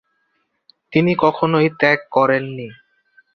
তিনি 0.93 1.11
কখনই 1.15 1.67
ত্যাগ 1.79 1.99
করেননি। 2.11 2.67